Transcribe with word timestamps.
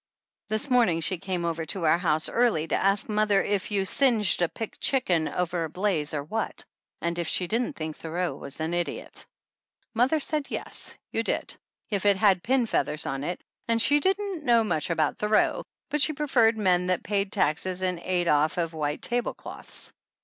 This 0.47 0.67
morning 0.67 0.99
she 0.99 1.19
came 1.19 1.45
over 1.45 1.63
to 1.67 1.85
our 1.85 1.99
house 1.99 2.27
early 2.27 2.67
to 2.69 2.75
ask 2.75 3.07
mother 3.07 3.43
if 3.43 3.69
you 3.69 3.85
singed 3.85 4.41
a 4.41 4.49
picked 4.49 4.81
chicken 4.81 5.27
over 5.27 5.65
a 5.65 5.69
blaze 5.69 6.15
or 6.15 6.23
what, 6.23 6.65
and 7.01 7.19
if 7.19 7.27
she 7.27 7.45
didn't 7.45 7.73
think 7.73 7.95
Thoreau 7.97 8.35
was 8.35 8.59
an 8.59 8.73
idiot. 8.73 9.27
Mother 9.93 10.19
said 10.19 10.49
jes, 10.49 10.97
you 11.11 11.21
did, 11.21 11.55
if 11.91 12.07
it 12.07 12.17
had 12.17 12.41
pin 12.41 12.65
feathers 12.65 13.05
on 13.05 13.23
it, 13.23 13.43
and 13.67 13.79
she 13.79 13.99
didn't 13.99 14.43
know 14.43 14.63
much 14.63 14.89
about 14.89 15.19
Thoreau, 15.19 15.63
but 15.91 16.01
she 16.01 16.13
preferred 16.13 16.57
men 16.57 16.87
that 16.87 17.03
paid 17.03 17.31
taxes 17.31 17.83
and 17.83 17.99
ate 17.99 18.27
off 18.27 18.57
of 18.57 18.73
white 18.73 19.03
tablecloths. 19.03 19.93